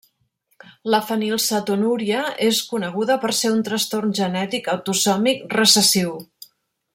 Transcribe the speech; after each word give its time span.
La 0.93 0.99
fenilcetonúria 1.09 2.23
és 2.47 2.61
coneguda 2.71 3.19
per 3.25 3.33
ser 3.41 3.53
un 3.57 3.61
trastorn 3.69 4.17
genètic 4.21 4.71
autosòmic 4.75 5.47
recessiu. 5.61 6.19